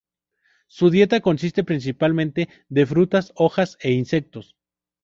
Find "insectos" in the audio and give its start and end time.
3.91-4.55